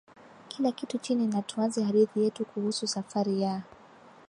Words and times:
kila 0.47 0.71
kitu 0.71 0.97
chini 0.97 1.27
na 1.27 1.41
tuanze 1.41 1.83
hadithi 1.83 2.19
yetu 2.23 2.45
kuhusu 2.45 2.87
safari 2.87 3.41
ya 3.41 3.61